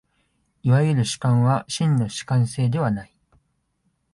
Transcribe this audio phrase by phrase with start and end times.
[0.63, 3.15] いわゆる主観は真の主観性ではない。